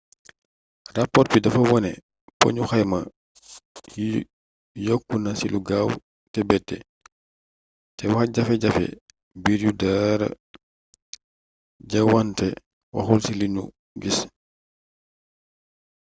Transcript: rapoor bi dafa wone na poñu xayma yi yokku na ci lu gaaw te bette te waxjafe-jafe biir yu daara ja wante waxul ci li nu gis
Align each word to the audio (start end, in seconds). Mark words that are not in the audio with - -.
rapoor 0.95 1.25
bi 1.31 1.39
dafa 1.43 1.61
wone 1.69 1.91
na 1.95 2.01
poñu 2.39 2.61
xayma 2.69 2.99
yi 3.95 4.09
yokku 4.87 5.15
na 5.23 5.31
ci 5.39 5.47
lu 5.53 5.59
gaaw 5.67 5.89
te 6.33 6.39
bette 6.49 6.77
te 7.97 8.03
waxjafe-jafe 8.15 8.85
biir 9.41 9.59
yu 9.65 9.71
daara 9.81 10.27
ja 11.89 11.99
wante 12.11 12.47
waxul 12.95 13.19
ci 13.25 13.33
li 13.39 13.47
nu 13.55 13.63
gis 14.01 14.17